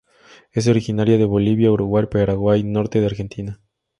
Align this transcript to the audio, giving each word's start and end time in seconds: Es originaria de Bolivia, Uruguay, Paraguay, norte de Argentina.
Es 0.51 0.67
originaria 0.67 1.19
de 1.19 1.25
Bolivia, 1.25 1.69
Uruguay, 1.71 2.07
Paraguay, 2.09 2.63
norte 2.63 2.99
de 3.01 3.05
Argentina. 3.05 3.61